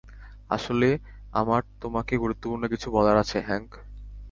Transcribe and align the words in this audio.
আসলে, 0.49 0.89
আমার 1.33 1.61
তোমাকে 1.81 2.13
গুরুত্বপূর্ণ 2.17 2.63
কিছু 2.67 2.87
বলার 2.91 3.17
আছে, 3.17 3.37
হ্যাংক। 3.41 3.69